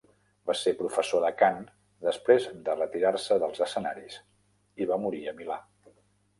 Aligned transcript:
Va 0.51 0.53
ser 0.61 0.71
professor 0.79 1.21
de 1.25 1.29
cant 1.41 1.59
després 2.07 2.49
de 2.69 2.77
retirar-se 2.79 3.39
dels 3.45 3.63
escenaris 3.69 4.19
i 4.85 4.93
va 4.95 5.01
morir 5.09 5.25
a 5.35 5.39
Milà. 5.43 5.63